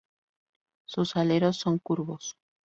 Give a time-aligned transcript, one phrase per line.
[0.85, 2.35] Sus aleros son curvos.